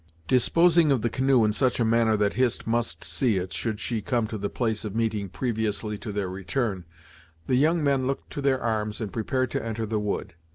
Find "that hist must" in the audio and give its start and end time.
2.17-3.03